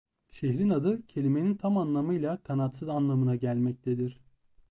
Şehrin 0.31 0.69
adı 0.69 1.05
kelimenin 1.07 1.55
tam 1.55 1.77
anlamıyla 1.77 2.43
"kanatsız" 2.43 2.89
anlamına 2.89 3.35
gelmektedir. 3.35 4.19